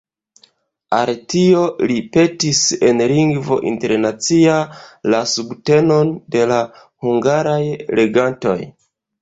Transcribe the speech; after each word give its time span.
Al 0.99 1.09
tio 1.33 1.59
li 1.91 1.97
petis 2.15 2.61
en 2.89 3.03
Lingvo 3.13 3.59
Internacia 3.73 4.57
la 5.15 5.21
subtenon 5.35 6.13
de 6.37 6.45
la 6.55 6.59
hungaraj 7.07 7.63
legantoj. 8.03 8.59